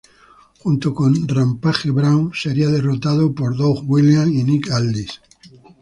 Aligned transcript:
Luego, 0.01 0.15
junto 0.61 0.87
con 0.95 1.27
Rampage 1.27 1.91
Brown, 1.91 2.31
serían 2.41 2.71
derrotados 2.73 3.33
por 3.37 3.55
Doug 3.55 3.83
Williams 3.87 4.31
y 4.33 4.43
Nick 4.43 4.71
Aldis. 4.71 5.21